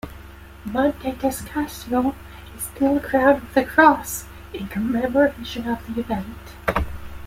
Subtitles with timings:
[0.65, 2.15] Monte Testaccio
[2.57, 6.87] is still crowned with a cross in commemoration of the event.